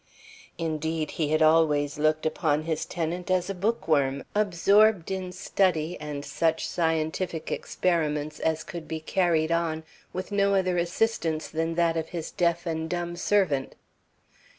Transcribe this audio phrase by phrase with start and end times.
[0.57, 6.25] Indeed, he had always looked upon his tenant as a bookworm, absorbed in study and
[6.25, 12.09] such scientific experiments as could be carried on with no other assistance than that of
[12.09, 13.75] his deaf and dumb servant.